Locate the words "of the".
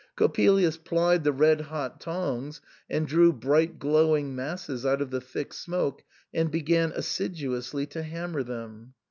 4.99-5.21